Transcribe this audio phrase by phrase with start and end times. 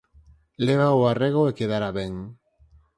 [0.65, 2.13] lévao a rego e quedará ben